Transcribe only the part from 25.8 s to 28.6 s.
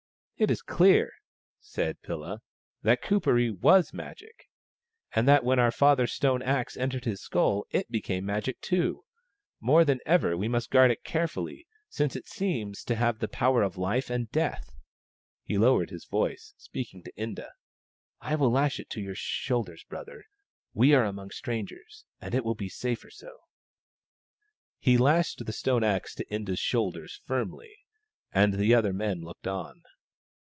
axe to Inda's shoulders firmly, and